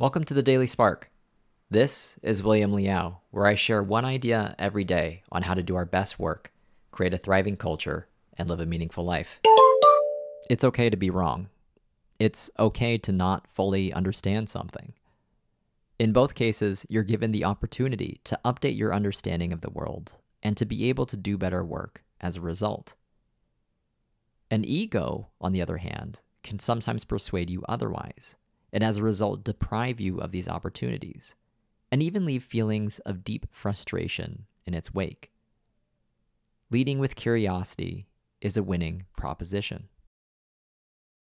[0.00, 1.10] Welcome to the Daily Spark.
[1.72, 5.74] This is William Liao, where I share one idea every day on how to do
[5.74, 6.52] our best work,
[6.92, 8.06] create a thriving culture,
[8.36, 9.40] and live a meaningful life.
[10.48, 11.48] It's okay to be wrong.
[12.20, 14.92] It's okay to not fully understand something.
[15.98, 20.12] In both cases, you're given the opportunity to update your understanding of the world
[20.44, 22.94] and to be able to do better work as a result.
[24.48, 28.36] An ego, on the other hand, can sometimes persuade you otherwise,
[28.72, 31.34] and as a result, deprive you of these opportunities,
[31.90, 35.30] and even leave feelings of deep frustration in its wake.
[36.70, 38.06] Leading with curiosity
[38.40, 39.88] is a winning proposition.